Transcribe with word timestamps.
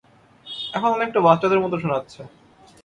এখন 0.73 0.89
অনেকটা 0.91 1.19
বাচ্চাদের 1.19 1.59
মতো 1.59 1.75
শোনাচ্ছে। 1.79 2.21